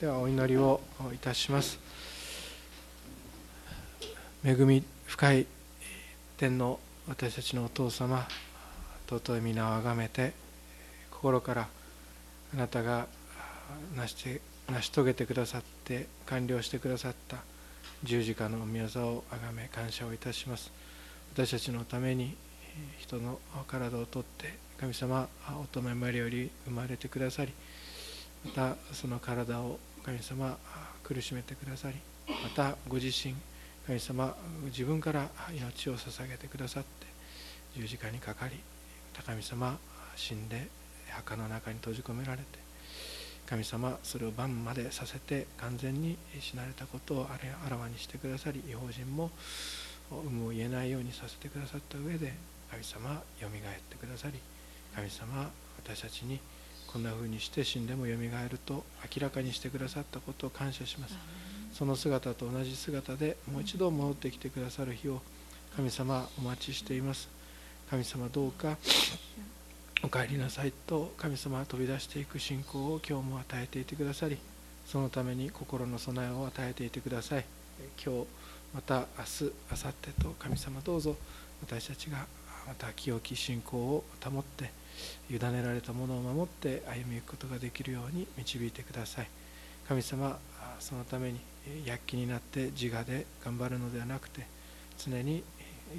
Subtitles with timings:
[0.00, 0.80] ではお祈りを
[1.12, 1.76] いたします。
[4.44, 5.46] 恵み深い
[6.36, 6.78] 天の
[7.08, 8.28] 私たちのお父様
[9.10, 10.34] 尊い皆をあがめて
[11.10, 11.68] 心から
[12.54, 13.08] あなたが
[13.96, 14.40] 成して
[14.70, 17.38] 成し遂げてくださって完了してくださった
[18.04, 20.70] 十字架の御業をあがめ感謝をいたします。
[21.34, 22.36] 私たちのために
[22.98, 25.28] 人の体をとって神様
[25.60, 27.52] 乙女マリより生まれてくださり
[28.44, 30.56] またその体を神様
[31.02, 33.34] 苦しめてくださりまたご自身
[33.86, 34.34] 神様
[34.66, 37.06] 自分から命を捧げてくださって
[37.76, 38.54] 十字架にかかり
[39.26, 39.78] 神様
[40.16, 40.68] 死んで
[41.10, 42.44] 墓の中に閉じ込められて
[43.46, 49.30] 神様それを晩までさせて完全に死なれたことをあらわにしてくださり違法人も
[50.12, 52.34] 有無を言えないようにさせてくださった上で
[52.70, 54.38] 神様よみがえってくださり
[54.94, 55.50] 神様
[55.82, 56.38] 私たちに
[56.92, 58.84] こんな風にして死んでもよみがえると
[59.14, 61.14] 明らかにしてくださったことを感謝します。
[61.74, 65.20] その姿と同じ姿でもう一度戻ってきてくださる日を
[65.76, 67.28] 神様お待ちしています。
[67.90, 68.76] 神様どうか
[70.02, 74.38] お帰りなさいと神様は飛び出していく信仰を今日も与えていてくださり
[74.86, 77.44] そのために心の備えを与えていてください。
[78.02, 78.26] 今日
[78.74, 81.16] また明日明後日と神様どうぞ
[81.62, 82.26] 私たちが
[82.66, 84.70] また清き信仰を保って
[85.30, 89.28] 委ねられたものを守って歩みゆくことができるように導いてください。
[89.88, 90.38] 神様
[90.80, 91.40] そのために
[91.84, 94.46] 躍起になって自我で頑張るのではなくて
[94.98, 95.42] 常に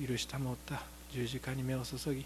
[0.08, 2.26] 許したもった十字架に目を注ぎ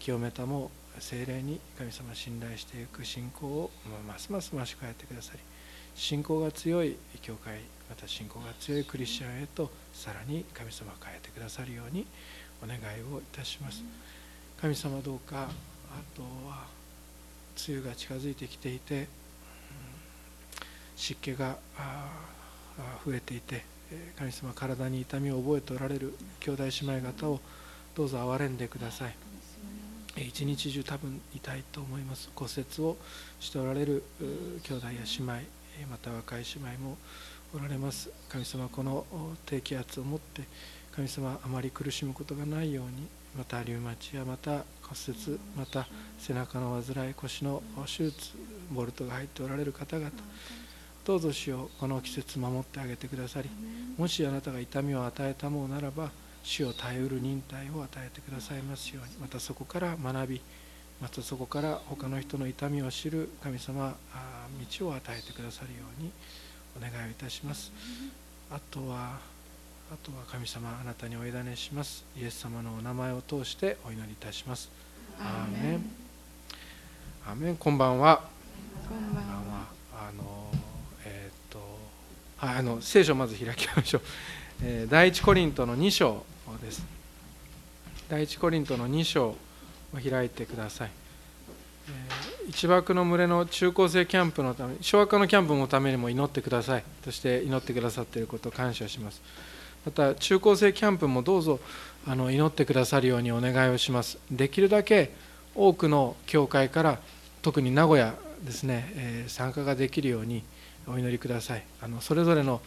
[0.00, 3.70] 清めたも精霊に神様信頼していく信仰を
[4.06, 5.40] ますます増し加えてくださり
[5.94, 12.06] 信仰が強い教会また信仰が強いクリスチャンへとさらに神様を変えてくださるように
[12.62, 12.80] お願い
[13.14, 13.82] をいたします。
[14.60, 15.48] 神様どうか
[16.14, 16.66] とは
[17.66, 19.08] 梅雨が近づいてきていて
[20.96, 21.56] 湿気が
[23.04, 23.64] 増えていて
[24.18, 27.40] 神様体に痛みを覚えておられる兄弟姉妹方を
[27.94, 29.14] どうぞ憐れんでください。
[30.16, 32.30] 一日中多分痛いと思います。
[32.34, 32.96] 骨折を
[33.40, 34.02] しておられる
[34.62, 35.32] 兄弟や姉妹
[35.90, 36.96] また若い姉妹も
[37.54, 38.10] おられます。
[38.28, 39.04] 神様この
[39.46, 40.42] 低気圧を持って
[40.94, 44.64] 神様あまり苦しむことがないようにまたリウマチやまた骨
[45.08, 45.86] 折また
[46.18, 48.32] 背中の患い腰の手術
[48.72, 50.10] ボルトが入っておられる方々
[51.04, 53.50] どうぞ主をこの季節守ってあげてくださり
[53.98, 56.10] もしあなたが痛みを与えたものならば
[56.42, 60.40] 主を耐えうる忍耐を与えてくださいますようにまたそこから学び
[61.00, 63.94] またそこから他の人の痛みを知る神様
[64.78, 66.10] 道を与えてくださるように
[66.76, 67.72] お願いをいたします。
[68.50, 69.18] あとは
[69.92, 72.04] あとは神様あなたにお委ねします。
[72.18, 74.70] イエス様のお名前を通してお祈りいたします。
[75.20, 75.90] アーメン。
[77.26, 77.56] アーメン。
[77.56, 78.22] こんばんは。
[78.88, 79.66] こんばんは。
[79.92, 80.50] あの
[81.04, 81.58] えっ、と
[82.38, 84.02] はいあの聖書をまず開きましょう、
[84.62, 86.24] えー、第一コリントの2章
[86.62, 86.82] です。
[88.08, 89.36] 第一コリントの2章を
[90.02, 90.90] 開いてください、
[91.88, 96.84] えー、一幕の群れの中高生キャンプのため小学科のキャンプのためにも祈ってください。
[97.04, 99.20] そして祈ってくださっていることを感謝します
[99.84, 101.60] また中高生キャンプもどうぞ
[102.06, 104.18] あの祈ってくださるようにお願いをします。
[104.30, 105.10] できるだけ
[105.54, 106.98] 多くの教会から
[107.42, 110.42] 特に名古屋ですね、えー、参加ができるように
[110.86, 111.64] お祈りください。
[111.80, 112.60] あのそれぞれの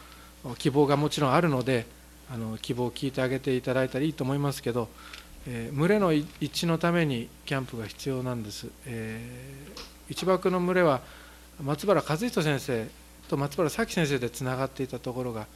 [0.57, 1.85] 希望がもちろんあるので
[2.31, 4.89] あの希望を聞いてあげていただいたらいいと思いますけど、
[5.47, 11.01] えー、群れの一致のためにキャンプが必要なんです、えー、一幕の群れは
[11.63, 12.87] 松原和人先生
[13.29, 15.47] と松原咲先生でつながっていたところが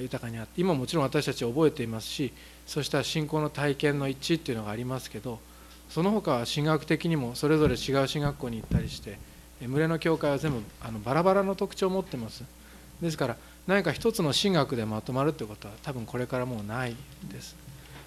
[0.00, 2.32] 豊かにあって今もちろん私たち覚えていますし
[2.66, 5.38] そうした信仰の体験の一致っていうのがありますけど
[5.90, 9.18] その他は神学的にもそれぞれ違う進学校に行ったりして
[9.60, 12.44] 群れの教会は全部あのバラバラの特徴を持ってます。
[13.00, 13.36] ですから
[13.66, 16.96] 何か一つの神学でまとまるってことは多分これからもうない
[17.30, 17.54] です。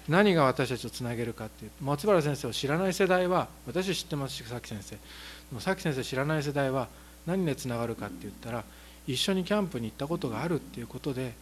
[0.08, 4.96] 何が私たちをつなげるかっていう松原先生を知らない世代は私知ってますしさき先生。
[4.96, 5.00] で
[5.52, 6.88] もさき先生知らない世代は
[7.26, 8.64] 何でつながるかって言ったら
[9.06, 11.34] 一緒にキャンプに行ったことがあるっていうことで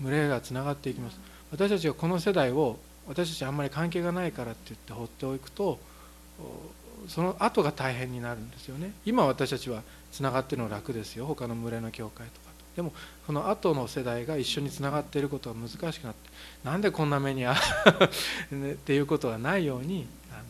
[0.00, 1.18] 群れがつながっていきます。
[1.50, 2.76] 私たちがこの世代を
[3.08, 5.78] 私たちあんまり関係がないからって言って放っておくと
[7.08, 8.92] その後が大変になるんですよね。
[9.04, 9.82] 今私たちは
[10.12, 11.26] つながってるのは楽ですよ。
[11.26, 12.92] 他の群れの教会とかでも
[13.26, 16.30] この後の世代が一緒につながっていることが難しくなって
[16.62, 17.54] なんでこんな目に遭
[18.52, 18.72] う？
[18.72, 20.42] っていうことがないようにあの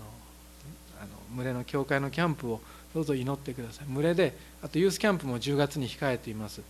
[1.03, 2.61] あの群れの教会のキャンプを
[2.95, 3.87] どうぞ祈ってください。
[3.93, 6.63] 群れであとユースキャンプも10月に控えています。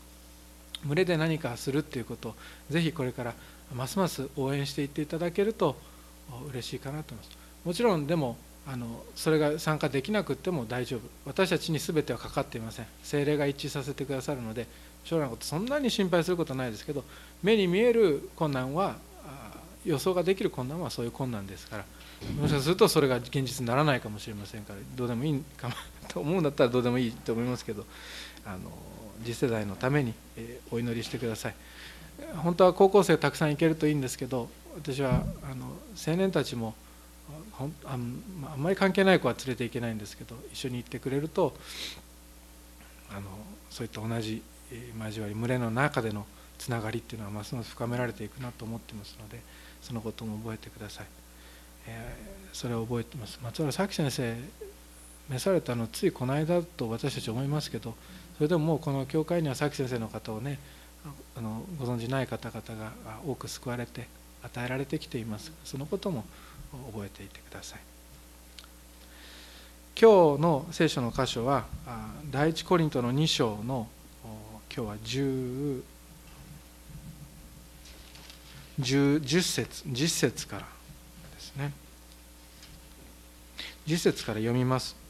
[0.84, 2.34] 群れで何かするっていうことを
[2.70, 3.34] ぜひこれから
[3.74, 5.76] ますます応援していっていただけると
[6.50, 7.38] 嬉しいかなと思います。
[7.64, 8.36] もちろんでも
[8.66, 11.00] あのそれが参加できなくても大丈夫。
[11.24, 12.86] 私たちに全てはかかっていません。
[13.02, 14.66] 精霊が一致させてくださるので
[15.06, 17.04] 将来のことそんなに心配することはないですけど
[17.42, 18.96] 目に見える困難は
[19.84, 21.84] 予想ができる困難はそういう困難ですから
[22.40, 25.70] もしかするとそれが現実にならないかもしれませんからどうでもいいか
[26.08, 27.86] と思うんだったらどうでもいいと思いますけど
[28.44, 28.58] あの
[29.24, 30.14] 次世代のために
[30.70, 31.54] お祈りしてください。
[32.36, 35.76] 本当は高校生たくさん行けるといいんですけど私はあの
[36.06, 36.74] 青年たちも
[37.84, 38.22] あん
[38.56, 41.54] まり関係ない子は連れていけないんですけど一緒に行ってくれると
[43.10, 43.22] あの
[43.70, 44.42] そういった同じ
[44.98, 46.26] 交わり群れの中での
[46.58, 49.40] つながりっていうのはますます深められていくなと思ってますので
[49.82, 51.06] そのことも覚えてください、
[51.86, 53.38] えー、それを覚えてます。
[53.42, 54.36] 松原咲先生
[55.28, 57.94] 召されたのついこの間と私たち思いますけど
[58.36, 60.58] それでももうこの教会には咲先生の方をね
[61.36, 62.92] あのご存じない方々が
[63.26, 64.08] 多く救われて
[64.42, 65.52] 与えられてきています。
[65.64, 66.24] そのことも
[66.92, 67.80] 覚えていてください。
[69.98, 71.64] 今日の聖書の箇所は
[72.30, 73.86] 第一コリントの2章の
[74.74, 75.82] 今日は 10,
[78.80, 81.72] 10, 10節10節からですね。
[83.86, 85.05] 10節から読みます。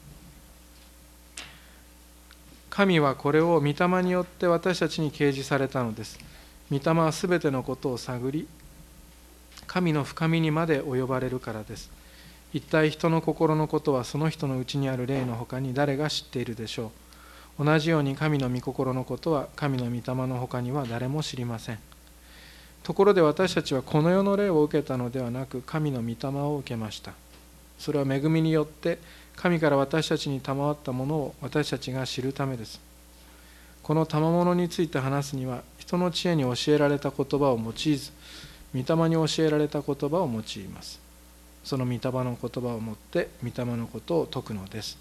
[2.77, 6.19] 神はこれを御霊によって私たちに掲示されたのです。
[6.69, 8.47] 御霊はすべてのことを探り
[9.65, 11.89] 神の深みにまで及ばれるからです。
[12.53, 16.91] 一体人の心のことはその人のうちにある霊のほかに誰が知っているでしょ
[17.57, 17.65] う。
[17.65, 21.79] 同じように神の御心のことは神の御霊のほかには誰も知りません。
[22.83, 27.13] ところで私たちはこの世の霊を受けたのではなく神の御霊を受けました。
[27.79, 28.99] それは恵みによって
[29.37, 32.81] 神から私たちに賜ったものを私たちが知るためです。
[33.83, 38.11] この賜物について話すには人の知恵に教えられた言葉を用いず
[38.73, 40.99] 御霊に教えられた言葉を用います。
[41.63, 44.97] その御霊の言葉をもって御霊のことを説くのです。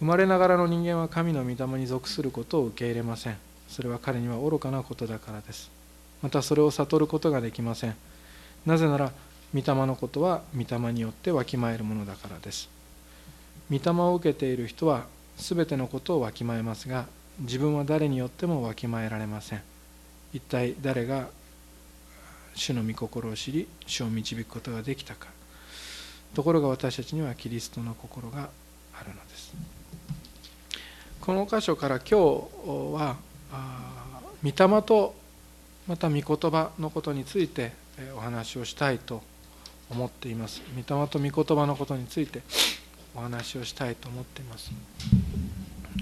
[0.00, 3.36] 生まれながらの人間は神の御霊に属することを受け入れません。
[3.68, 5.70] それは彼には愚かなことだからです。
[6.22, 7.94] またそれを悟ることができません。
[8.66, 9.12] なぜなら
[9.54, 12.77] 御霊のことは御霊によってわきまえるものだからです。
[13.70, 15.06] 御霊を受けている人は
[15.36, 17.06] 全てのことをわきまえますが
[17.40, 19.62] 自分は誰によってもわきまえられません。
[20.32, 21.28] 一体誰が
[22.54, 25.28] 主の御心を知り主を導くことができたか。
[26.34, 28.50] ところが私たちにはキリストの心が
[28.98, 29.52] あるのです。
[31.20, 32.14] この箇所から今日
[32.94, 33.16] は
[34.42, 35.14] 御霊と
[35.86, 37.72] また御言葉のことについて
[38.16, 39.22] お話をしたいと
[39.90, 40.62] 思っています。
[40.74, 42.42] 御霊と御言葉のことについて。
[43.14, 44.70] お話をしたいと思っています。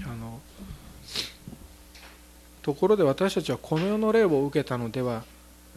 [0.05, 0.39] あの
[2.61, 5.23] ところで私たちはこの世の霊を受けたのでは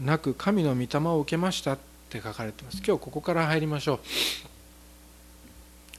[0.01, 1.79] なく神の御霊を受けましたっ
[2.09, 2.79] て書かれてます。
[2.79, 3.99] 今日ここから入りましょう。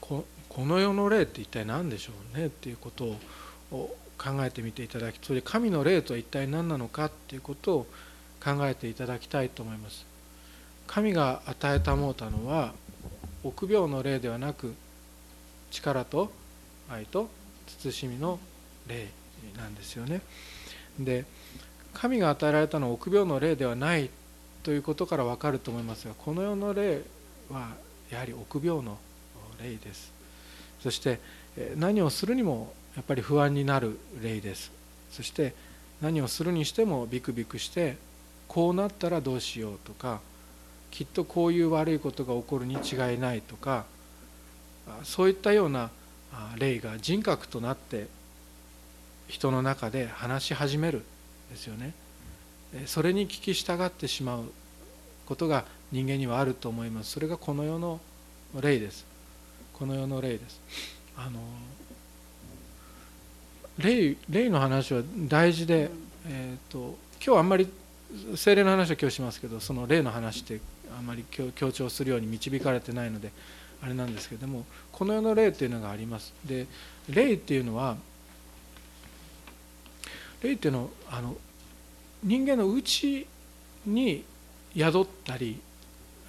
[0.01, 0.25] こ
[0.65, 3.15] の世の霊って一体何でしょうねっていうこと
[3.71, 7.87] を考えてみていただきそれで神の霊とは一体何なのかっていうことを
[8.43, 10.05] 考えていただきたいと思います。
[10.87, 12.73] 神が与えたもうたのは
[13.45, 14.75] 臆病の霊ではなく
[15.71, 16.31] 力と
[16.89, 17.29] 愛と
[17.65, 18.39] 慎みの
[18.87, 19.07] 霊
[19.57, 20.21] なんですよね。
[20.99, 21.25] で
[21.93, 24.09] 神が与えられたのは臆病の霊ではない
[24.63, 27.01] ということから分かると思いますがこの世の霊
[27.49, 27.69] は
[28.09, 28.97] やはり臆病の
[29.61, 30.11] 霊です。
[30.81, 31.19] そして
[31.75, 34.71] 何をするにもやっぱり不安になる例です。
[35.11, 35.53] そして
[36.01, 37.97] 何をするにしてもビクビクして
[38.47, 40.19] こうなったらどうしようとか
[40.89, 43.85] きっとこういう悪いことが起こるに違いないとか
[45.03, 45.89] そういったような
[46.57, 48.07] 霊が人格となって
[49.27, 51.03] 人の中で話し始める
[51.49, 51.93] ですよね。
[52.85, 54.43] それに聞き従ってしまう
[55.25, 57.11] ことが人間にはあると思います。
[57.11, 57.99] それがこの世の
[58.59, 59.05] 霊です。
[59.73, 60.61] この世の霊です。
[61.17, 61.39] あの
[63.77, 65.89] 霊霊の話は大事で、
[66.27, 67.67] えーと、今日あんまり
[68.35, 70.59] 精霊の話は今日しますけどその霊の話って
[70.97, 73.31] あんまり強調するように導かれてないので
[73.83, 76.33] あれなんですけどもこの世の霊っていうのがあります。
[76.45, 76.67] で
[77.09, 77.97] 霊っていうのは
[80.43, 81.35] 霊っていうのはあの
[82.23, 83.27] 人間の内
[83.85, 84.23] に
[84.75, 85.59] 宿ったり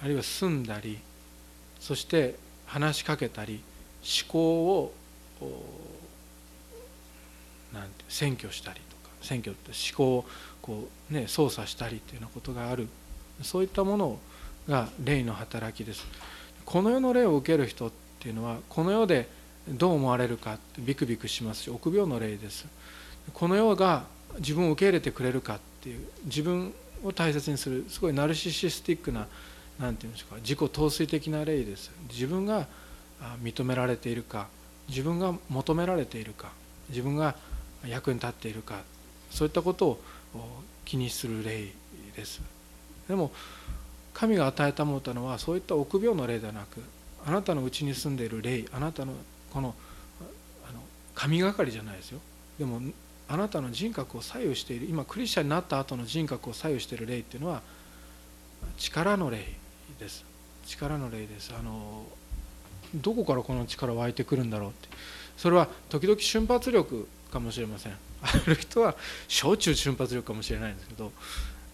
[0.01, 0.97] あるいは住んだり
[1.79, 3.61] そして話しかけたり
[4.03, 4.93] 思考を
[7.73, 10.25] なんて占拠したりとか占拠って思考を
[10.61, 12.87] こう、ね、操作したりっていうようなことがある。
[13.41, 14.19] そういったもの
[14.67, 16.05] が霊の働きです。
[16.65, 19.27] この世の霊を受ける人っていうのはこの世で
[19.67, 22.65] どう思われるかってビクビクしますし臆病の霊です。
[23.33, 24.05] この世が
[24.39, 29.27] 自分を受け入れてくれるかっていう自分を大切にするすごいナルシシスティックな
[29.79, 31.91] 何て言うんでしょうか自己陶酔的な霊です。
[32.09, 32.67] 自分が
[33.41, 34.47] 認められているか
[34.89, 36.51] 自分が求められているか
[36.89, 37.35] 自分が
[37.87, 38.81] 役に立っているか
[39.31, 39.99] そういったことを
[40.85, 41.69] 気にする霊
[42.15, 42.41] です。
[43.07, 43.31] でも
[44.13, 46.81] 神が与えたものはそういった臆病の霊ではなく
[47.25, 49.13] あなたのうちに住んでいる霊あなたの
[49.51, 49.73] この
[50.67, 50.79] あの
[51.15, 52.19] 神がかりじゃないですよ。
[52.59, 52.81] でも
[53.27, 57.61] あなたの人格を左右している今クリスチャンになった後の人格を左右している霊っていうのは
[58.77, 59.45] 力の霊
[59.99, 60.25] です。
[60.65, 61.53] 力の霊です。
[61.57, 62.05] あの
[62.95, 64.89] どこからこの力湧いてくるんだろうって。
[65.37, 67.93] それは時々瞬発力かもしれません。
[68.21, 68.95] ある人は
[69.27, 71.11] 小中瞬発力かもしれないんですけど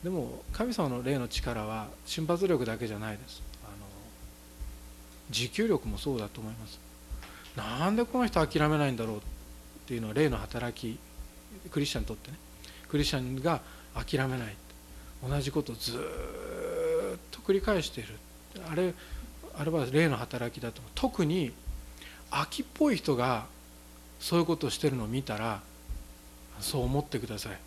[0.03, 3.41] でも神様の霊の力は瞬発力だけじゃないです。
[3.63, 3.86] あの
[5.29, 6.79] 持久力もそうだと思います。
[7.56, 9.20] なんでこの人諦めないんだろうっ
[9.88, 10.98] ていうのは霊の働き
[11.70, 12.38] クリスチャンにとってね。
[12.88, 13.62] クリスチャンが
[13.94, 14.56] 諦めない。
[15.27, 16.00] 同じことをずっ
[17.32, 18.15] と繰り返している。
[18.72, 18.94] あれ
[19.58, 21.51] あれは霊の働きだと特に
[22.32, 23.46] 秋っぽい人が
[24.20, 25.62] そういうことをしてるのを見たら
[26.60, 27.58] そう思ってください。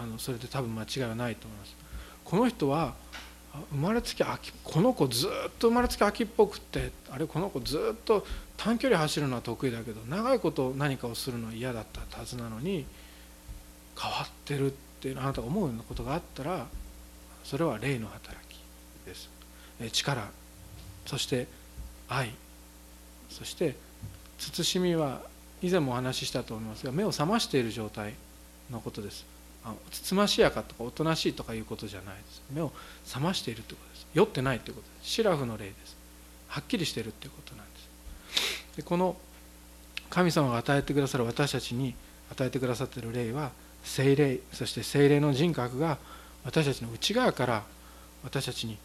[0.00, 1.76] あのそれで多分間違いはないと思います。
[2.24, 2.94] この人は
[3.70, 8.24] 生まれつき秋この子ずっと生まれつき秋っぽくってあれこの子ずっと
[8.56, 12.86] 短距離走るのは得意だけど長いこと何かをするのは嫌だったはずなのに
[14.00, 16.66] 変わってるってあなたが思うようなことがあったら
[17.42, 18.60] それは霊の働き
[19.04, 19.28] です。
[19.92, 20.28] 力。
[21.06, 21.48] そして
[22.08, 22.30] 愛。
[23.30, 23.76] そして
[24.38, 25.22] 慎みは
[25.62, 28.14] 以前もお話ししたと思いますが目を覚ましている状態
[28.70, 29.26] のことです。
[29.90, 32.42] つつましやかとかおとなしいとかいうことじゃないです。
[32.52, 32.72] 目を
[33.06, 34.06] 覚ましているということです。
[34.14, 35.10] 酔ってないということです。
[35.10, 35.96] シラフの霊です。
[36.48, 38.76] はっきりしているということなんです。
[38.76, 39.16] でこの
[40.08, 41.94] 神様が与えてくださる私たちに
[42.32, 43.52] 与えてくださっている霊は
[43.84, 45.98] 精霊そして精霊の人格が
[46.44, 47.62] 私たちの内側から
[48.24, 48.76] 私たちに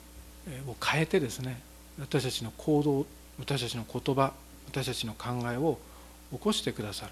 [0.68, 1.60] を変えてですね
[2.00, 3.06] 私たちの行動
[3.40, 4.34] 私たちの言葉
[4.68, 5.80] 私たちの考えを
[6.32, 7.12] 起こしてくださる。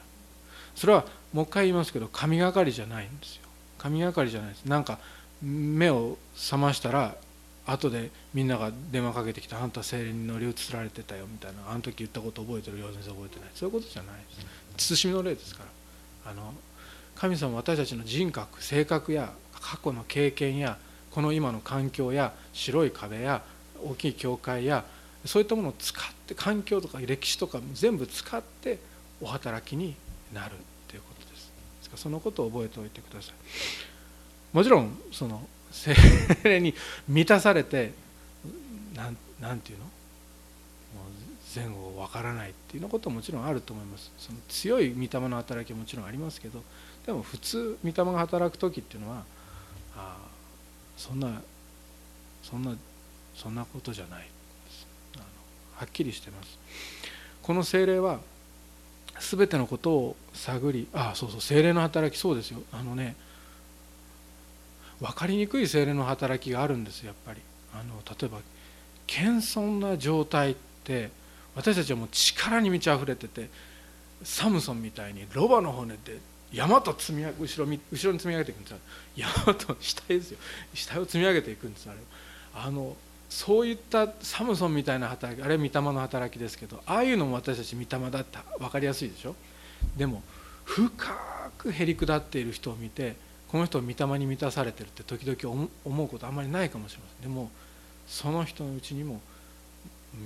[0.75, 3.42] それはもう一回言いますけど神がかりじゃないんですよ。
[3.83, 4.65] 神がかりじゃないです。
[4.65, 4.97] なんか
[5.41, 7.15] 目を覚ましたら
[7.65, 12.79] 後でみんなが電話かけてきて「あんた精霊に乗り移られてたよ」みたいな「あの時言ったこと覚えてる？
[12.79, 14.95] よ全然覚えてない」そういうことじゃないです。
[14.95, 16.31] 慎みの例ですから。
[16.31, 16.53] あの
[17.15, 20.77] 神様は私たちの人格性格や過去の経験や
[21.11, 23.43] この今の環境や白い壁や
[23.83, 24.85] 大きい教会や
[25.25, 28.79] そういったものを使って環境とか歴史とか全部使って
[29.21, 29.95] お働きに
[30.33, 30.55] なる。
[31.93, 33.35] かそのことを覚えておいてください。
[34.51, 35.95] もちろんその精
[36.43, 36.73] 霊に
[37.07, 37.93] 満たされて
[38.93, 39.85] なんなんていうの？
[39.85, 39.93] もう
[41.55, 44.11] 前後わからないっていうのことももちろんあると思います。
[44.17, 46.63] その強い御霊の働きはもちろんありますけど
[47.05, 49.23] でも普通御霊が働く時っていうのは
[49.95, 50.17] あ
[50.97, 51.41] そんな
[52.43, 52.75] そんな
[53.35, 54.27] そんなことじゃない。
[55.15, 55.23] あの
[55.77, 56.59] はっきりしてます。
[57.41, 58.19] この精霊は
[59.19, 62.61] 全てのことを探りああそうそう精霊の働きそうですよ。
[62.71, 63.15] あのね
[64.99, 67.41] 分かりにくい精霊の働きがあるんですやっぱり。
[67.73, 68.39] あの例えば
[69.07, 71.09] 謙遜な状態って
[71.55, 73.49] 私たちはもう力に満ち溢れてて
[74.23, 76.19] サムソンみたいにロバの骨で
[76.51, 78.77] 山と積み後ろ後ろに積み上げていくんですよ。
[79.15, 80.37] 山と死体ですよ。
[80.73, 81.99] 死体を積み上げていくんですあれ
[82.55, 82.95] あの
[83.33, 89.35] そういったサムソンみたいな働きあれは御霊の働きですけどああいうのも私たち御霊だって分かりやすいでしょ？
[89.97, 90.21] でも
[90.65, 90.91] 深
[91.57, 93.15] くへり下っている人を見て
[93.47, 97.29] この人を御霊に満たされてるって時々思うことあんまりないかもしれません。
[97.29, 97.49] でも
[98.07, 99.19] その人のうちにも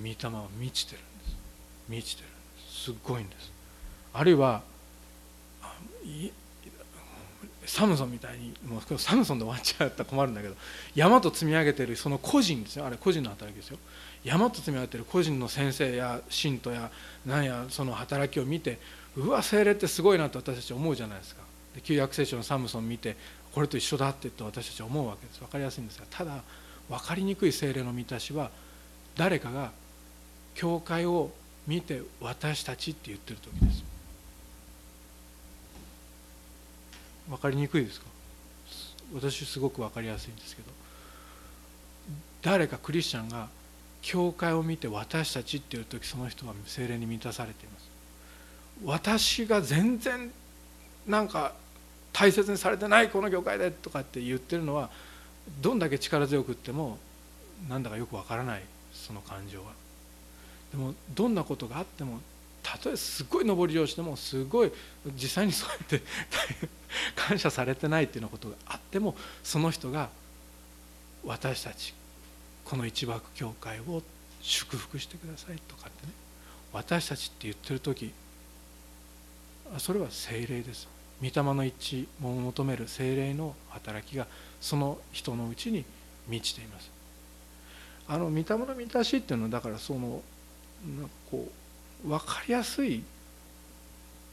[0.04, 1.38] 御霊は満ちてるんです。
[1.88, 2.38] 満ちてるんで
[2.70, 2.84] す。
[2.84, 3.52] すっごいんです。
[4.14, 4.64] あるいは
[7.68, 10.56] サムソンみたいにもうサムソンで終わっちゃったら困るんだけど
[10.96, 12.86] 山と積み上げてるその個人ですよ。
[12.86, 13.78] あれ個人の働きですよ。
[14.24, 16.90] 山と積み上げてる個人の先生や信徒や
[17.26, 18.80] 何やその働きを見て
[19.16, 21.42] うわ精霊ってすごいなと私たち思うじゃないですか。
[21.76, 23.18] で旧約聖書のサムソン見て
[23.54, 25.40] これと一緒だって言私たち思うわけです。
[25.40, 26.42] 分かりやすいんですがただ
[26.90, 28.50] 分かりにくい精霊の満たしは
[29.18, 29.72] 誰かが
[30.56, 31.32] 教会を
[31.68, 33.97] 見て私たちって言ってる時です。
[37.30, 38.08] 分かりにくいですか？
[39.14, 40.70] 私すごく分かりやすいんですけど。
[42.42, 43.50] 誰かクリスチャンが
[44.02, 47.90] 教会を見て私たちっていう時その人は精霊に満たされています。
[48.86, 50.32] 私が全然
[51.08, 51.54] なんか
[52.14, 54.90] 大切にされてないこの教会でとかって言ってるのは
[55.62, 56.98] どんだけ力強くっても
[57.68, 58.62] なんだかよくわからない
[58.94, 59.72] その感情は。
[60.72, 62.20] でもどんなことがあっても
[62.62, 64.72] たとえすごい上り調子でもすごい
[65.16, 66.02] 実際にそうやって
[67.16, 70.10] 感謝されてないっていうようなことがあってもその人が
[71.26, 71.94] 私たち
[72.66, 74.02] この一幕教会を
[74.42, 76.14] 祝福してくださいとかってね
[76.74, 78.14] 私たちって言ってる時
[79.78, 80.88] それは精霊です。
[81.22, 84.28] 御霊の一致を求める精霊の働きが
[84.62, 85.84] その人のうちに
[86.28, 86.90] 満ちています。
[88.08, 90.22] あの御霊の満たしっていうのはだからその
[90.98, 91.52] なんかこ
[92.06, 93.04] う分かりやすい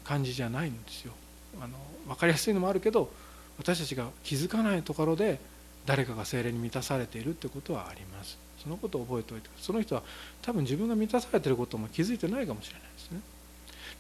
[0.05, 1.13] 感じじゃないんですよ。
[1.61, 1.75] あの
[2.07, 3.11] 分かりやすいのもあるけど
[3.59, 5.39] 私たちが気づかないところで
[5.87, 8.39] 誰かが精霊に満たされているってことはあります。
[8.63, 10.03] そのことを覚えておいてその人は
[10.41, 13.21] 多分自分が満たされてることも気づいてないかもしれないですね。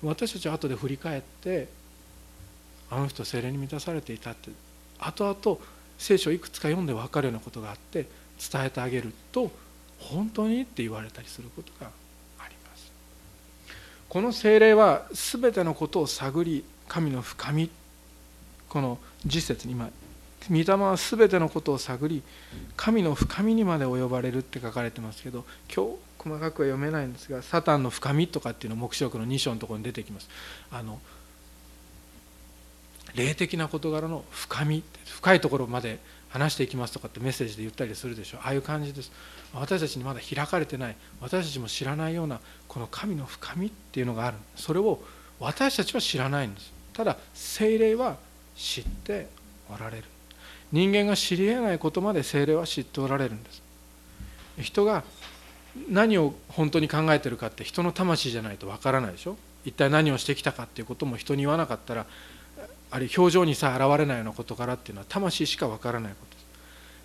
[0.02, 1.68] 私たちは後で振り返って
[2.90, 4.50] あの人精霊に満たされていたって
[4.98, 5.58] 後々
[5.98, 8.06] 聖書をいくつか読んで分かるようなことがあって
[8.52, 9.50] 伝えてあげると
[9.98, 11.90] 本当にって言われたりすることが
[12.38, 12.90] あります。
[14.08, 17.70] この精霊は全てのことを探り神の深み
[18.68, 19.90] この実節に今
[20.50, 22.22] 御霊は全てのことを探り
[22.76, 30.28] 神の深みにまで及ばれるって書かれてますけど今日細かくは読めないんですがサタンの深みとかっていうの黙示録の2章のところに出てきます。
[30.70, 30.98] あの
[33.14, 38.40] 霊的な事柄の深み深いところまで話していきますとかってメッセージで言ったりするでしょう。
[38.42, 39.12] ああいう感じです。
[39.52, 44.36] 私たちにまだ開かれてない私たちも知らないようなこの神の深みっていうのがある。
[44.56, 45.00] それを
[45.38, 46.73] 私たちは知らないんです。
[46.94, 48.16] ただ精霊は
[48.56, 49.28] 知って
[49.68, 50.04] おられる。
[50.72, 53.62] 人間が知り得ないことまで精霊は知っておられるんです。
[54.58, 55.04] 人が
[55.88, 59.36] 何を本当に考えてるかって人の魂じゃないとわからないでしょ。
[59.64, 62.06] 一体何をしてきたかっていうことも人に言わなかったら
[62.90, 66.46] あるいは表情にさえ現れないような事柄っていうのは魂しかわからないことです。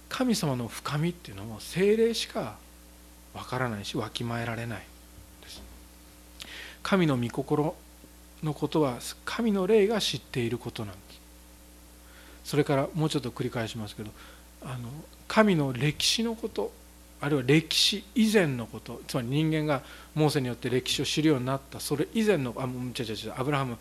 [0.10, 2.58] 神様の深みっていうのも精霊しか
[3.34, 4.84] わからないしわきまえられない
[5.42, 5.62] です。
[6.84, 7.76] 神の御心
[8.44, 11.10] のことは神の霊が知っていることなんです。
[12.50, 14.10] それからもうちょっと繰り返しますけど
[14.64, 14.90] あの
[15.28, 16.72] 神の歴史のこと
[17.22, 19.84] あるいは歴史以前のことつまり人間が
[20.16, 23.78] モーセによって歴史を知るようになったそれ以前のあ違う違う違うアブラハム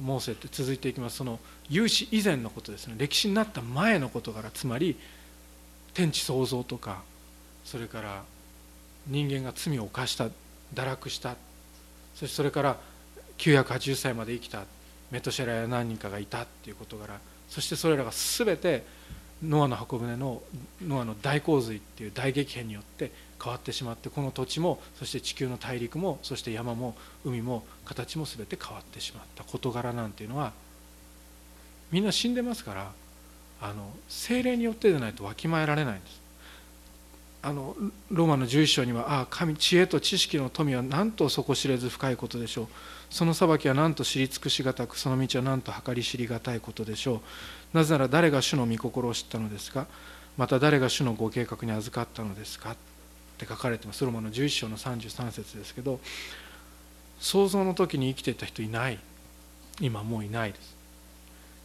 [0.00, 1.16] モーセって続いていきます。
[1.16, 2.94] その有史以前のことですね。
[2.98, 4.96] 歴史になった前の事柄つまり
[5.94, 7.02] 天地創造とか
[7.64, 8.22] それから
[9.06, 10.26] 人間が罪を犯した
[10.74, 11.36] 堕落した
[12.14, 12.76] そしてそれから
[13.44, 14.64] 980歳まで生きた
[15.10, 18.84] メトシェラや何人かがいたっていう事柄そしてそれらが全て
[19.42, 20.42] ノアの箱舟の
[20.86, 30.52] ノアの大洪水っていう大激変によって変わってしまってこの土地もそして地球の大陸もそして山も海も形も全て変わってしまった事柄なんていうのは
[31.90, 32.92] みんな死んでますから
[33.60, 36.24] あの精霊によってでないとわきまえられないんです。
[37.42, 37.76] あの
[38.10, 42.68] ローマの11章には「ああ神知恵と知識の富はなんと底知れず深いことでしょう」
[43.10, 47.22] その裁きは何と知り尽くしがたくその道は何と計り知りがたいことでしょ
[47.72, 47.76] う。
[47.76, 49.86] なぜなら誰が主の御心を知ったのですか？
[50.36, 52.72] また誰が主のご計画に預かったのですか？
[52.72, 52.76] っ
[53.38, 54.04] て書かれてます。
[54.04, 56.00] ローマの11章の33節ですけど
[57.20, 58.98] 想像の時に生きていた人いない。
[59.80, 60.74] 今もういないです。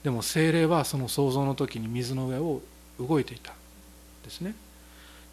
[0.03, 2.61] でも精霊はその想像の時に水の上を
[2.99, 3.53] 動いていた
[4.23, 4.55] ですね。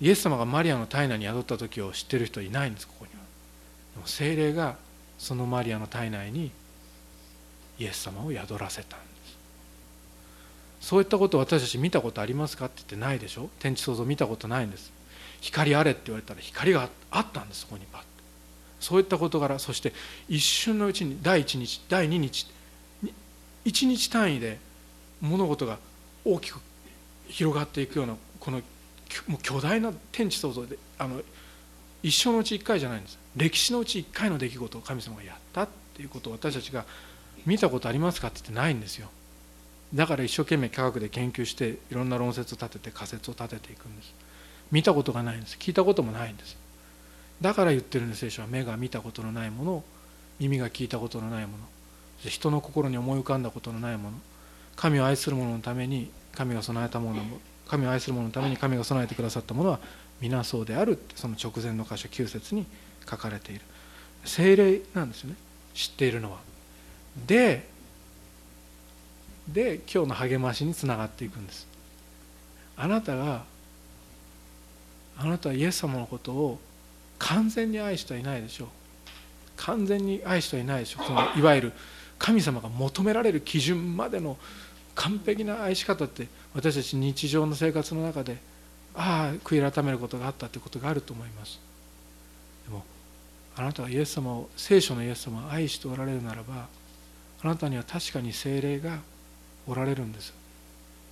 [0.01, 3.21] イエス様がマリアの体内に宿った時を知ってる人いないんですここには。
[3.95, 4.77] でも精霊が
[5.19, 6.51] そのマリアの体内に
[7.79, 9.07] イエス様を宿らせたんで
[10.81, 10.87] す。
[10.89, 13.49] そういったことを私たち見たことありますかって言ってないでしょ？
[13.59, 14.93] 天地創造見たことないんです。
[15.41, 18.07] 光あれって言われたら光があったんですそこにパッと。
[18.81, 19.93] そういった事柄そして
[20.29, 22.47] 一瞬のうちに第1日第2日
[23.65, 24.59] 1日単位で
[25.21, 25.79] 物事が
[26.25, 26.61] 大きく
[27.29, 28.59] 広がっていくようなこの
[29.29, 31.21] もう巨大な天地創造であの
[32.03, 33.19] 一生のうち1回じゃないんです。
[33.37, 36.85] 歴史のうち1回の出来事を神様がやったっていうことを私たちが
[37.45, 39.09] 見たことありますかって言ってないんですよ。
[39.95, 44.15] だから一生懸命科学で研究していろんな論説を立てて仮説を立てていくんです。
[44.73, 45.57] 見たことがないんです。
[45.59, 46.57] 聞いたこともないんです。
[47.41, 48.21] だから言ってるんです。
[48.21, 49.85] 聖書は目が見たことのないもの
[50.39, 51.65] 耳が聞いたことのないもの。
[52.19, 54.17] 人の心に思い浮かんだことのないもの。
[54.77, 57.23] 神を愛する者のために神が備えたもの
[57.67, 59.81] 神を愛する者のために神が備えてくださったものは
[60.21, 62.67] 皆そうであるってその直前の箇所9節に
[63.09, 63.61] 書かれている。
[64.25, 65.37] 精霊なんですよね。
[65.75, 66.39] 知っているのは。
[67.27, 67.69] で
[69.49, 71.67] で今日の励ましにつながっていくんです。
[72.77, 73.45] あなたが
[75.19, 76.59] あなたはイエス様のことを
[77.19, 78.69] 完全に愛してはいないでしょう。
[79.57, 81.07] 完全に愛してはいないでしょう。
[81.07, 81.73] そのいわゆる
[82.19, 84.37] 神様が求められる基準までの
[84.95, 88.39] 完璧な愛し方って私たち日常の生活の中で
[88.95, 91.66] ああ悔い改めることがあったということがあると思います。
[93.57, 96.69] あなたはイエス様を聖書のイエス様を愛しておられるならば
[97.43, 98.99] あなたには確かに精霊が
[99.67, 100.33] おられるんです。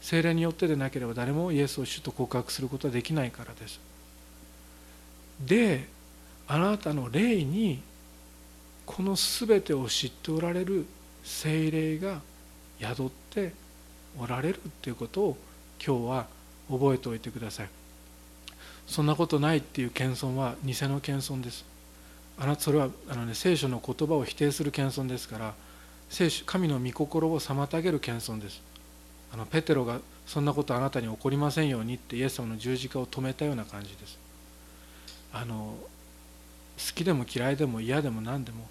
[0.00, 3.80] 精霊によってでなければ誰もイエスを主と告白することはできないからです。
[5.40, 5.88] で
[6.46, 7.80] あなたの霊に
[8.85, 10.85] この全てを知っておられる
[11.22, 12.20] 精霊が
[12.78, 13.52] 宿って
[14.18, 15.37] おられるっていうことを
[15.85, 16.26] 今日は
[16.70, 17.68] 覚えておいてください。
[18.87, 21.64] そんなことないっていう謙遜は偽の謙遜です。
[22.38, 25.55] あなそれはあの、ね、聖書の言葉を否定する謙遜ですから
[26.09, 28.62] 聖書神の御心を妨げる謙遜です。
[29.33, 34.18] あのペテロがそんなことあなたに起こりませんようにってイエス様の十字架を止めたような感じです。
[35.33, 35.77] あの
[36.77, 38.66] 好きでも嫌いでも嫌でも何でも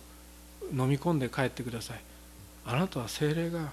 [0.72, 2.02] 飲み込んで帰ってください。
[2.66, 3.72] あなたは精霊が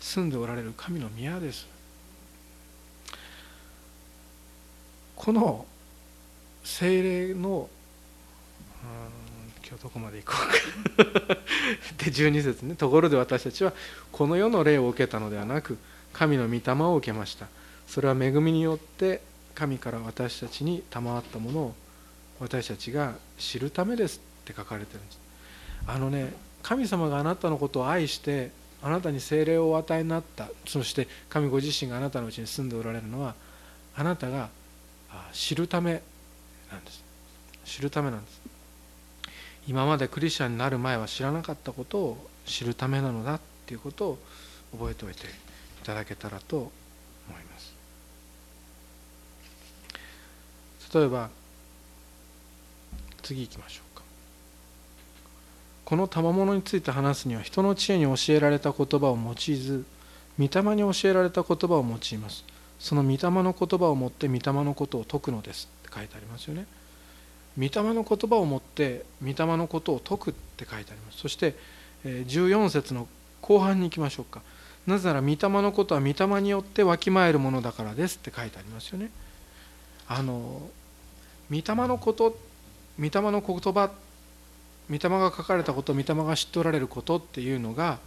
[0.00, 1.66] 住んでおられる神の宮です。
[5.16, 5.66] この
[6.68, 7.68] 精霊の
[9.66, 10.32] 今日どこまで行こ
[10.96, 11.34] うか。
[11.98, 12.76] で12節ね。
[12.76, 13.72] ところで私たちは
[14.12, 15.78] この世の霊を受けたのではなく
[16.12, 17.48] 神の御霊を受けました。
[17.88, 19.22] それは恵みによって
[19.54, 21.74] 神から私たちに賜ったものを
[22.38, 25.18] 私たちが知るためですって書かれてるんです。
[25.86, 28.52] あのね神様があなたのことを愛して
[28.82, 30.48] あなたに精霊をお与えになった。
[30.66, 33.34] そして神ご自身があなたのうちに住んでおられるのは
[33.96, 34.50] あなたが
[35.32, 36.02] 知るため
[36.70, 37.02] なんです。
[37.64, 38.40] 知るためなんです。
[39.66, 44.18] 今までクリスチャンになる前は知らなかったことを知るためなのだっていうことを
[44.72, 45.30] 覚えておいてい
[45.84, 46.68] ただけたらと思
[47.38, 47.74] います。
[50.94, 51.28] 例えば
[53.22, 54.02] 次行きましょうか。
[55.84, 59.84] この賜物について話すには人の知恵に教えられた言葉を用いず
[60.38, 62.44] 御霊に教えられた言葉を用います。
[62.78, 65.68] その御霊の言葉をもって御霊のことを説くのです。
[65.98, 66.66] 書いてありますよね。
[67.58, 71.18] 御霊の言葉をもって御霊のことを説くって書いてあります。
[71.18, 71.54] そして
[72.04, 73.08] 14節の
[73.40, 74.42] 後半に行きましょうか。
[74.86, 79.10] なぜなら御霊のことは御霊によってわきまえるものだからですって書いてありますよね。
[80.06, 80.70] あの
[81.50, 82.38] 御霊のこと
[82.98, 83.90] 御霊の言葉
[84.90, 87.98] 御霊が書かれたこと御霊が知っておられることっていうのが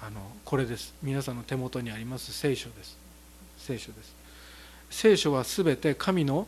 [0.00, 0.94] あのこれです。
[1.02, 2.98] 皆さんの手元にあります聖書です。
[3.56, 4.14] 聖書です。
[4.90, 6.46] 聖書は全て神の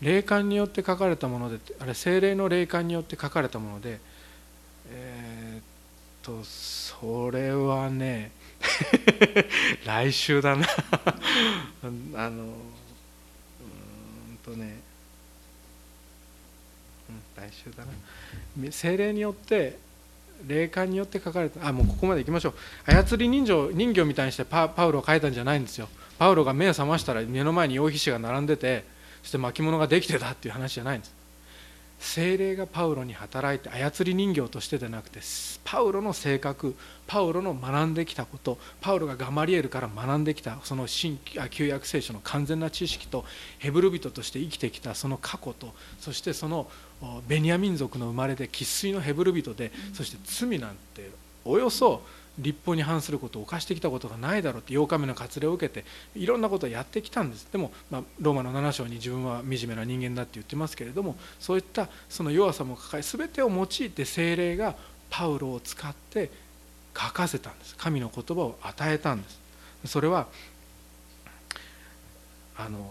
[0.00, 3.98] 霊感によって書かれたものであれ精霊の霊感によって書かれたもので
[4.90, 5.62] えー、っ
[6.22, 8.32] とそれはね
[9.84, 10.66] 来週だな。
[12.14, 12.52] あのうん
[14.44, 14.80] とね、
[17.08, 18.72] うん、来週だな。
[18.72, 19.78] 精霊によって
[20.46, 21.66] 霊感によって書かれた。
[21.66, 22.54] あもうここまでいきましょう。
[22.86, 25.88] 操り人形人形みたいにしてパパウロを書いたんじゃないんですよ。
[26.18, 28.84] パウロが目を覚ましたら目の前に羊皮紙が並んでて
[29.26, 31.12] そして巻物ができてたっていう話じゃないんです。
[31.98, 35.18] 精霊がパウロに働いて操り人形としてではなくて
[35.64, 36.76] パウロの性格
[37.08, 41.18] パウロの学んできたことパウロがガマリエルから学んできたその新
[41.50, 43.24] 旧約聖書の完全な知識と
[43.58, 46.70] ヘブル人として生きてきたその過去とそしてその
[47.26, 51.10] ベニヤ民族の生まれで生粋のヘブル人でそして罪なんて
[51.44, 52.02] およそ
[52.38, 57.48] 立法に反することを犯してきたことがないだろうって8日目の割礼を受けていろんなことをやってきたんです。
[57.50, 64.74] でも、まあ、ローマの7章に自分は惨めな人間だって言ってますけれどもそういったその弱さも抱え全てを用いて精霊が
[65.08, 66.30] パウロを使って
[66.96, 67.76] 書かせたんです。
[67.76, 69.40] 神の言葉を与えたんです。
[69.86, 70.26] それは
[72.56, 72.90] あの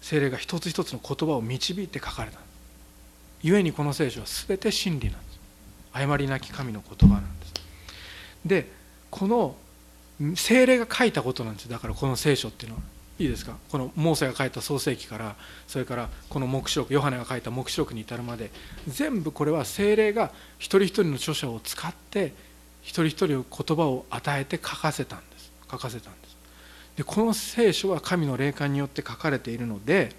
[0.00, 2.38] 精霊が一つ一つの言葉を導いて書かれた
[3.42, 5.40] 故にこの聖書は全て真理なんです。
[5.92, 7.35] 誤りなき神の言葉なんです。
[8.46, 8.70] で
[9.10, 9.56] この
[10.34, 11.72] 精霊が書いたことなんですよ。
[11.72, 12.82] だからこの聖書っていうのは。
[13.18, 13.56] いいですか？
[13.70, 18.50] このモーセが書いた創世記からそれからこの黙示録ヨハネが書いた黙示録に至るまで。
[18.88, 22.34] 全部これは精霊が一人一人の著者を使って
[22.82, 23.44] 一人一人言
[23.76, 25.50] 葉を与えて書かせたんです。
[25.70, 26.36] 書かせたんです。
[26.96, 30.12] でこの聖書は神の霊感によって書かれているので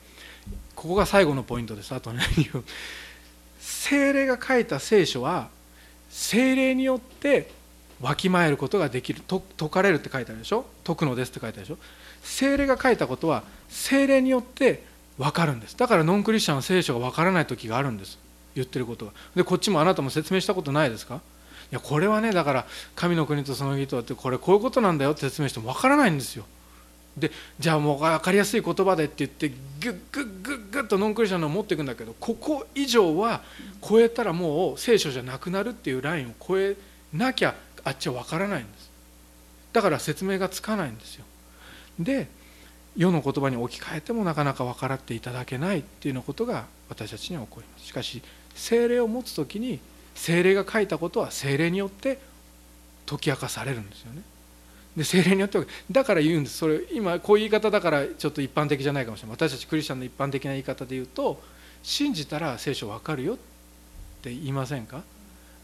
[0.75, 1.93] ここが最後のポイントです。
[1.93, 2.23] あと何
[2.55, 2.63] を
[3.59, 5.49] 精霊が書いた聖書は
[6.09, 7.51] 精霊によって
[8.01, 9.21] わきまえることができる。
[9.57, 10.65] 解かれるって書いてあるでしょ？
[10.83, 11.77] 解くのですって書いてあるでしょ？
[12.21, 14.83] 精霊が書いたことは精霊によって
[15.17, 15.75] 分かるんです。
[15.77, 18.19] だからノンクリスチャンは聖書が分からない時があるんです。
[18.55, 21.15] 言ってることがでこっちもあなたも説明したことないですか？
[21.15, 21.19] い
[21.71, 26.45] やこれはねだから神の国とその義とってこれこういうことなんだよって説明しても分からないんですよ。
[27.17, 29.55] でじゃあもう分かりやすい言葉でって言ってグ
[29.89, 33.41] ッグッグッグッとノンクリスチャンのを持っていくんだけどここ以上は
[33.81, 36.75] 超えたらもう聖書じゃなくなるっていうラインを超え
[37.11, 37.55] なきゃ
[37.87, 38.89] あっちは分からないんです。
[39.71, 41.25] だから説明がつかないんですよ。
[41.99, 42.27] で
[42.95, 47.85] 世の言葉に置き換えてもなかなか分からっていただけないっていうようなことが私たちには起こります。
[47.85, 48.21] しかし
[48.55, 49.79] 精霊を持つ時に
[50.15, 52.19] 精霊が書いたことは精霊によって
[53.05, 54.21] 解き明かされるんですよね。
[54.97, 55.59] で精霊によって
[55.91, 56.57] だから言うんです。
[56.57, 59.37] それ今こういう言い方だからちょっと一般的じゃないかもしれない。
[59.37, 61.39] 私たちクリスチャンの一般的な言い方で言うと
[61.83, 63.37] 信じたら聖書分かるよっ
[64.23, 65.03] て言いませんか？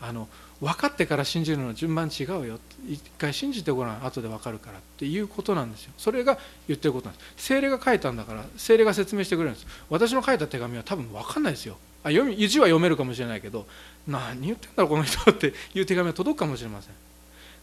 [0.06, 0.28] あの
[0.60, 2.60] 分かってから信じるのは順番違うよ。
[2.90, 5.94] 一回信じてごらん後で分かるからっていうことなんですよ。
[5.98, 6.38] それが
[6.68, 7.46] 言ってることなんです。
[7.46, 9.68] 精霊が書いたんだから精霊が説明してくれるんです。
[9.90, 11.78] 私の書いた手紙は多分分かんないですよ。
[12.04, 13.66] あ読み字は読めるかもしれないけど
[14.06, 16.94] 何言ってんだろうこの人っていう手紙は届くかもしれません。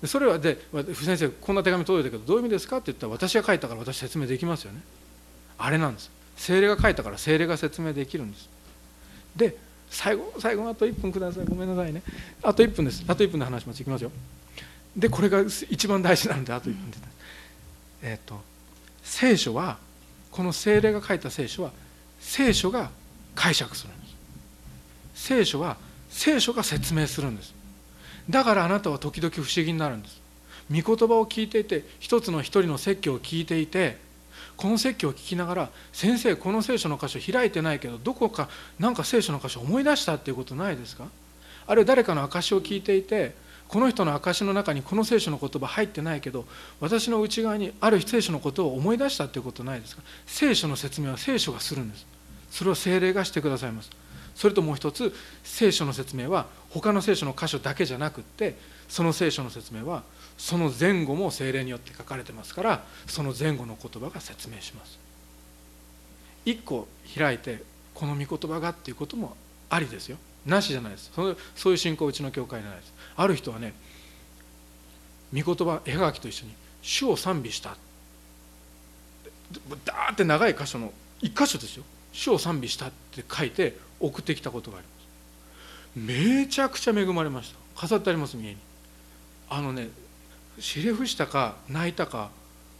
[0.00, 0.58] でそれはで
[0.94, 4.80] 先生こんな手紙届いたけどどういう意味ですかって言ったら私が書いたから私説明できますよね。
[5.58, 6.10] あれなんです。
[6.36, 8.48] 精霊が書いたから精霊が説明できるんです。
[9.36, 9.56] で
[9.90, 11.44] 最後最後あと1分ください。
[11.44, 12.02] ごめんなさいね。
[12.42, 13.04] あと1分です。
[13.06, 14.12] あと1分で話しますいきますよ。
[14.96, 16.98] でこれが一番大事なんであと1分で
[18.02, 18.40] えっ、と
[19.02, 19.78] 聖書は
[20.30, 21.72] この精霊が書いた聖書は
[22.20, 22.90] 聖書が
[23.34, 25.26] 解釈するんです。
[25.26, 25.76] 聖書は
[26.08, 27.52] 聖書が説明するんです。
[28.28, 30.20] だからあなたは時々不思議になるんです。
[30.70, 33.98] 御言葉を聞いていて一つの一人の説教を聞いていて
[34.56, 38.48] この説教を聞きながら先生この聖書の箇所開いてないけどどこか
[38.78, 41.06] 何か聖書の箇所思い出したっていうことないですか？
[41.66, 43.34] あるいは誰かの証を聞いていて
[43.68, 46.44] この人の証の中にこの聖書の言葉入ってないけど
[46.80, 50.02] 私の内側にある聖書のことを思い出したっていうことないですか？
[50.26, 52.06] 聖書の説明は聖書がするんです。
[52.50, 53.90] それを精霊がしてくださいます。
[54.34, 58.56] それともう一つ聖書の説明は他の聖書の箇所だけじゃなくって
[58.88, 60.02] その聖書の説明は
[60.40, 64.98] その前後も精霊によって書かれてますからその前後の言葉が説明します。
[66.46, 67.62] 一個開いて
[67.94, 69.36] この御言葉がっていうことも
[69.68, 70.16] ありですよ。
[70.46, 71.10] なしじゃないです。
[71.14, 72.94] そのそういう信仰うちの教会じゃないです。
[73.16, 73.74] ある人はね
[75.34, 77.76] 御言葉絵はがきと一緒に「主を賛美した」
[79.84, 86.40] ダーって長い箇所の一箇所ですよ「主を賛美した」って書いて送ってきたことがあります。
[86.40, 87.58] めちゃくちゃ恵まれました。
[87.78, 88.56] 飾ってあります家に。
[89.50, 89.90] あのね
[90.60, 92.30] ひれ伏したか泣いたか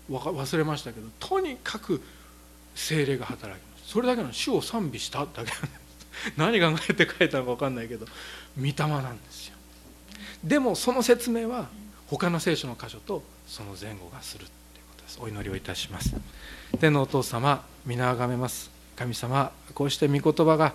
[0.09, 2.03] 忘れましたけどとにかく
[2.75, 3.91] 精霊が働きます。
[3.93, 5.61] それだけの主を賛美しただけなんです。
[6.37, 8.07] 何考えて書いたのか分かんないけど
[8.59, 9.55] 御霊なんですよ。
[10.45, 11.69] でもその説明は
[12.07, 15.19] 他の聖書の箇所とその前後がするということです。
[15.21, 16.15] お祈りをいたします。
[16.79, 18.71] 天のお父様皆あがめます。
[18.97, 20.75] 神様こうして御言葉が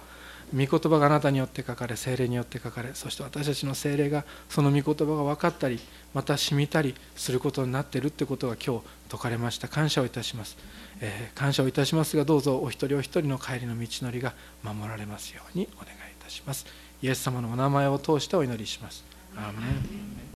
[0.53, 5.79] 御言葉があなたによって書かれ精霊によって書かれそして私たちの精霊がその御言葉が分かったり
[6.13, 9.67] また染みたりすることになっているということが今日説かれました。
[9.67, 10.57] 感謝をいたします、
[11.01, 16.65] えー、感謝をいたしますがどうぞお一人お一人の帰りの道のりが守られますようにお願いいたします。
[17.01, 19.03] イエス様のお名前を通してお祈りします。
[19.35, 20.25] アーメン。